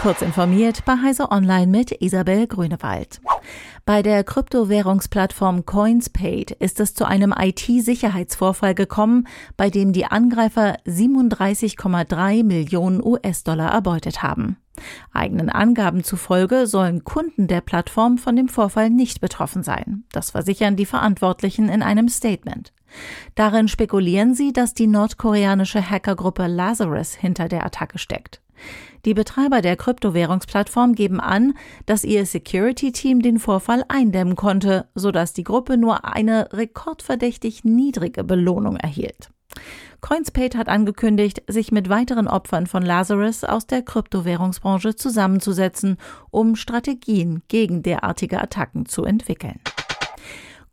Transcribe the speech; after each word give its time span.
Kurz 0.00 0.22
informiert 0.22 0.84
bei 0.84 0.94
Heise 1.02 1.32
Online 1.32 1.66
mit 1.66 1.90
Isabel 2.00 2.46
Grünewald. 2.46 3.20
Bei 3.84 4.00
der 4.00 4.22
Kryptowährungsplattform 4.22 5.66
CoinsPaid 5.66 6.52
ist 6.52 6.78
es 6.78 6.94
zu 6.94 7.04
einem 7.04 7.34
IT-Sicherheitsvorfall 7.36 8.76
gekommen, 8.76 9.26
bei 9.56 9.70
dem 9.70 9.92
die 9.92 10.06
Angreifer 10.06 10.76
37,3 10.86 12.44
Millionen 12.44 13.02
US-Dollar 13.04 13.72
erbeutet 13.72 14.22
haben. 14.22 14.58
Eigenen 15.12 15.50
Angaben 15.50 16.04
zufolge 16.04 16.68
sollen 16.68 17.02
Kunden 17.02 17.48
der 17.48 17.60
Plattform 17.60 18.18
von 18.18 18.36
dem 18.36 18.48
Vorfall 18.48 18.90
nicht 18.90 19.20
betroffen 19.20 19.64
sein. 19.64 20.04
Das 20.12 20.30
versichern 20.30 20.76
die 20.76 20.86
Verantwortlichen 20.86 21.68
in 21.68 21.82
einem 21.82 22.08
Statement. 22.08 22.72
Darin 23.34 23.66
spekulieren 23.66 24.34
sie, 24.34 24.52
dass 24.52 24.74
die 24.74 24.86
nordkoreanische 24.86 25.90
Hackergruppe 25.90 26.46
Lazarus 26.46 27.14
hinter 27.14 27.48
der 27.48 27.66
Attacke 27.66 27.98
steckt. 27.98 28.40
Die 29.04 29.14
Betreiber 29.14 29.62
der 29.62 29.76
Kryptowährungsplattform 29.76 30.94
geben 30.94 31.20
an, 31.20 31.54
dass 31.86 32.04
ihr 32.04 32.26
Security-Team 32.26 33.22
den 33.22 33.38
Vorfall 33.38 33.84
eindämmen 33.88 34.36
konnte, 34.36 34.88
sodass 34.94 35.32
die 35.32 35.44
Gruppe 35.44 35.76
nur 35.76 36.04
eine 36.04 36.52
rekordverdächtig 36.52 37.64
niedrige 37.64 38.24
Belohnung 38.24 38.76
erhielt. 38.76 39.30
Coinspate 40.00 40.56
hat 40.56 40.68
angekündigt, 40.68 41.42
sich 41.48 41.72
mit 41.72 41.88
weiteren 41.88 42.28
Opfern 42.28 42.66
von 42.66 42.82
Lazarus 42.82 43.44
aus 43.44 43.66
der 43.66 43.82
Kryptowährungsbranche 43.82 44.94
zusammenzusetzen, 44.94 45.96
um 46.30 46.54
Strategien 46.54 47.42
gegen 47.48 47.82
derartige 47.82 48.40
Attacken 48.40 48.86
zu 48.86 49.04
entwickeln. 49.04 49.60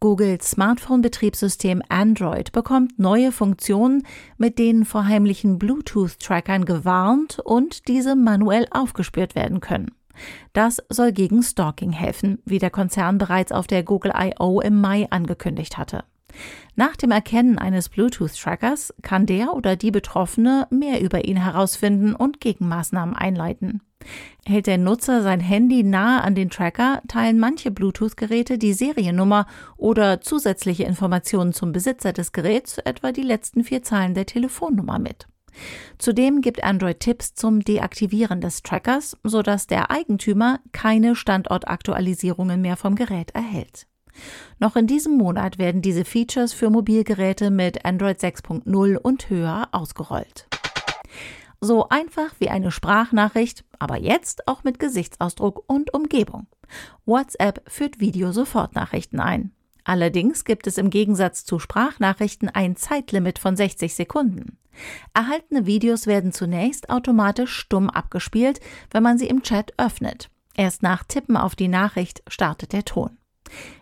Googles 0.06 0.52
Smartphone-Betriebssystem 0.52 1.82
Android 1.90 2.52
bekommt 2.52 3.00
neue 3.00 3.32
Funktionen, 3.32 4.04
mit 4.38 4.60
denen 4.60 4.86
vor 4.86 5.06
heimlichen 5.06 5.58
Bluetooth-Trackern 5.58 6.66
gewarnt 6.66 7.40
und 7.44 7.88
diese 7.88 8.16
manuell 8.16 8.68
aufgespürt 8.70 9.34
werden 9.34 9.62
können. 9.62 9.96
Das 10.54 10.78
soll 10.90 11.12
gegen 11.12 11.42
Stalking 11.42 11.92
helfen, 11.92 12.38
wie 12.46 12.60
der 12.60 12.70
Konzern 12.70 13.18
bereits 13.18 13.52
auf 13.52 13.66
der 13.66 13.82
Google 13.82 14.14
I.O. 14.16 14.62
im 14.62 14.80
Mai 14.80 15.08
angekündigt 15.10 15.80
hatte. 15.80 16.04
Nach 16.76 16.96
dem 16.96 17.10
Erkennen 17.10 17.58
eines 17.58 17.90
Bluetooth-Trackers 17.90 18.94
kann 19.02 19.26
der 19.26 19.56
oder 19.56 19.76
die 19.76 19.90
Betroffene 19.90 20.68
mehr 20.70 21.02
über 21.02 21.26
ihn 21.26 21.38
herausfinden 21.38 22.14
und 22.14 22.40
Gegenmaßnahmen 22.42 23.16
einleiten. 23.16 23.82
Hält 24.46 24.68
der 24.68 24.78
Nutzer 24.78 25.24
sein 25.24 25.40
Handy 25.40 25.84
nahe 25.84 26.22
an 26.22 26.36
den 26.36 26.50
Tracker, 26.50 27.02
teilen 27.08 27.40
manche 27.40 27.72
Bluetooth-Geräte 27.72 28.58
die 28.58 28.74
Seriennummer 28.74 29.48
oder 29.78 30.22
zusätzliche 30.22 30.84
Informationen 30.84 31.54
zum 31.54 31.72
Besitzer 31.72 32.14
des 32.14 32.32
Geräts, 32.32 32.78
etwa 32.78 33.12
die 33.12 33.24
letzten 33.24 33.64
vier 33.64 33.82
Zahlen 33.82 34.14
der 34.14 34.26
Telefonnummer 34.26 35.00
mit. 35.00 35.28
Zudem 35.98 36.42
gibt 36.42 36.64
Android 36.64 37.00
Tipps 37.00 37.34
zum 37.34 37.62
Deaktivieren 37.62 38.42
des 38.42 38.62
Trackers, 38.62 39.18
sodass 39.24 39.68
der 39.68 39.90
Eigentümer 39.90 40.60
keine 40.72 41.16
Standortaktualisierungen 41.16 42.62
mehr 42.62 42.78
vom 42.78 42.96
Gerät 42.96 43.32
erhält. 43.32 43.88
Noch 44.60 44.76
in 44.76 44.88
diesem 44.88 45.18
Monat 45.18 45.58
werden 45.58 45.82
diese 45.82 46.06
Features 46.06 46.54
für 46.54 46.70
Mobilgeräte 46.70 47.52
mit 47.52 47.84
Android 47.86 48.20
6.0 48.20 48.96
und 48.98 49.30
höher 49.30 49.68
ausgerollt. 49.72 50.48
So 51.62 51.90
einfach 51.90 52.34
wie 52.40 52.50
eine 52.50 52.72
Sprachnachricht, 52.72 53.64
aber 53.80 53.98
jetzt 53.98 54.48
auch 54.48 54.64
mit 54.64 54.80
Gesichtsausdruck 54.80 55.64
und 55.68 55.94
Umgebung. 55.94 56.48
WhatsApp 57.06 57.64
führt 57.70 58.00
Video-Sofortnachrichten 58.00 59.20
ein. 59.20 59.52
Allerdings 59.84 60.46
gibt 60.46 60.68
es 60.68 60.78
im 60.78 60.90
Gegensatz 60.90 61.46
zu 61.46 61.60
Sprachnachrichten 61.60 62.50
ein 62.50 62.76
Zeitlimit 62.76 63.40
von 63.40 63.56
60 63.56 63.94
Sekunden. 63.94 64.58
Erhaltene 65.14 65.66
Videos 65.66 66.08
werden 66.08 66.34
zunächst 66.34 66.90
automatisch 66.90 67.56
stumm 67.56 67.90
abgespielt, 67.90 68.60
wenn 68.92 69.04
man 69.04 69.18
sie 69.18 69.28
im 69.28 69.44
Chat 69.44 69.74
öffnet. 69.78 70.30
Erst 70.56 70.84
nach 70.84 71.04
Tippen 71.04 71.38
auf 71.38 71.56
die 71.56 71.68
Nachricht 71.68 72.24
startet 72.28 72.74
der 72.74 72.84
Ton. 72.84 73.18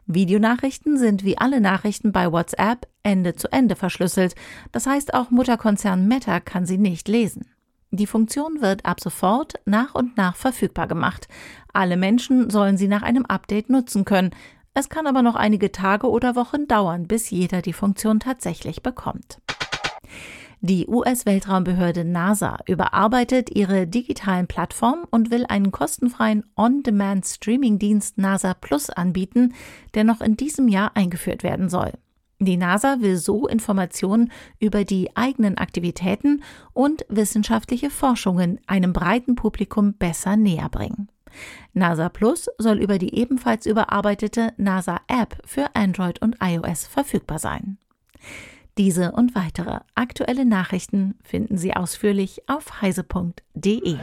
Videonachrichten 0.05 0.97
sind 0.97 1.23
wie 1.23 1.38
alle 1.38 1.62
Nachrichten 1.62 2.12
bei 2.12 2.31
WhatsApp 2.31 2.88
Ende 3.03 3.35
zu 3.35 3.51
Ende 3.51 3.75
verschlüsselt, 3.75 4.35
das 4.72 4.85
heißt 4.85 5.13
auch 5.13 5.31
Mutterkonzern 5.31 6.07
Meta 6.07 6.39
kann 6.41 6.66
sie 6.66 6.78
nicht 6.78 7.07
lesen. 7.07 7.53
Die 7.96 8.08
Funktion 8.08 8.59
wird 8.59 8.88
ab 8.88 9.00
sofort 9.00 9.54
nach 9.66 9.94
und 9.94 10.18
nach 10.18 10.36
verfügbar 10.36 10.88
gemacht. 10.88 11.28
Alle 11.74 11.96
Menschen 11.96 12.50
sollen 12.50 12.76
sie 12.76 12.88
nach 12.88 13.04
einem 13.04 13.24
Update 13.28 13.70
nutzen 13.70 14.04
können. 14.04 14.31
Es 14.74 14.90
kann 14.90 15.06
aber 15.06 15.22
noch 15.22 15.36
einige 15.36 15.72
Tage 15.72 16.09
oder 16.09 16.36
Wochen 16.36 16.68
dauern, 16.68 17.06
bis 17.08 17.30
jeder 17.30 17.62
die 17.62 17.72
Funktion 17.72 18.20
tatsächlich 18.20 18.81
bekommt. 18.81 19.38
Die 20.59 20.88
US-Weltraumbehörde 20.88 22.04
NASA 22.04 22.58
überarbeitet 22.68 23.56
ihre 23.56 23.86
digitalen 23.86 24.48
Plattformen 24.48 25.04
und 25.12 25.30
will 25.30 25.46
einen 25.48 25.72
kostenfreien 25.72 26.46
On-Demand-Streaming-Dienst 26.56 28.18
NASA 28.18 28.56
Plus 28.56 28.90
anbieten, 28.90 29.54
der 29.94 30.04
noch 30.04 30.22
in 30.22 30.36
diesem 30.36 30.68
Jahr 30.68 30.96
eingeführt 30.96 31.44
werden 31.44 31.70
soll. 31.70 31.92
Die 32.46 32.58
NASA 32.58 32.98
will 33.00 33.18
so 33.18 33.48
Informationen 33.48 34.31
über 34.59 34.84
die 34.84 35.16
eigenen 35.16 35.58
Aktivitäten 35.58 36.44
und 36.74 37.06
wissenschaftliche 37.09 37.90
Forschungen 37.90 38.59
einem 38.68 38.94
breiten 38.94 39.36
Publikum 39.36 39.94
besser 39.94 40.36
näher 40.38 40.70
bringen. 40.70 41.09
NASA 41.74 42.09
Plus 42.09 42.50
soll 42.58 42.80
über 42.80 43.00
die 43.00 43.16
ebenfalls 43.16 43.66
überarbeitete 43.66 44.54
NASA 44.58 45.02
App 45.08 45.38
für 45.46 45.76
Android 45.76 46.22
und 46.22 46.38
iOS 46.42 46.86
verfügbar 46.86 47.40
sein. 47.40 47.78
Diese 48.78 49.12
und 49.12 49.36
weitere 49.36 49.80
aktuelle 49.94 50.46
Nachrichten 50.46 51.16
finden 51.24 51.58
Sie 51.58 51.75
ausführlich 51.75 52.42
auf 52.48 52.81
heise.de. 52.81 53.98